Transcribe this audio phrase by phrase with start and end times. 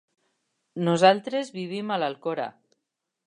[0.87, 2.51] Nosaltres vivim a l'Alcora.